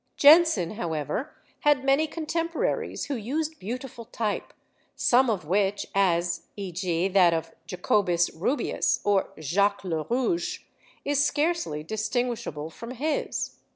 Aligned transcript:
Jenson, 0.17 0.71
however, 0.77 1.31
had 1.59 1.85
many 1.85 2.07
contemporaries 2.07 3.05
who 3.05 3.13
used 3.13 3.59
beautiful 3.59 4.05
type, 4.05 4.51
some 4.95 5.29
of 5.29 5.45
which 5.45 5.85
as, 5.93 6.47
e.g., 6.55 7.07
that 7.09 7.35
of 7.35 7.51
Jacobus 7.67 8.31
Rubeus 8.33 8.99
or 9.03 9.29
Jacques 9.39 9.83
le 9.83 10.07
Rouge 10.09 10.61
is 11.05 11.23
scarcely 11.23 11.83
distinguishable 11.83 12.71
from 12.71 12.89
his. 12.95 13.57